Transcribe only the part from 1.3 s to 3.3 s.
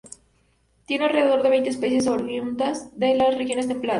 de veinte especies oriundas de